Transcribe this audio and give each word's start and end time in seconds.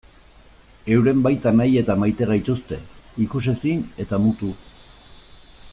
Euren 0.93 1.19
baitan 1.27 1.59
nahi 1.61 1.75
eta 1.81 1.95
maite 2.05 2.29
gaituzte, 2.31 2.79
ikusezin 3.27 3.85
eta 4.05 4.21
mutu. 4.25 4.51